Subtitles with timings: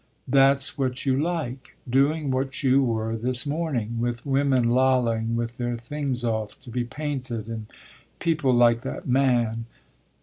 [0.27, 5.77] "That's what you like doing what you were this morning; with women lolling, with their
[5.77, 7.67] things off, to be painted, and
[8.17, 9.67] people like that man."